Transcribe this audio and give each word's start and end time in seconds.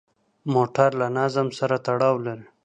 موټر 0.53 0.89
له 1.01 1.07
نظم 1.17 1.47
سره 1.59 1.75
تړاو 1.85 2.15
لري. 2.25 2.47